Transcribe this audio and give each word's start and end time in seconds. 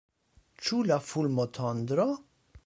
Ĉu 0.67 0.79
la 0.93 0.97
fulmotondro? 1.09 2.09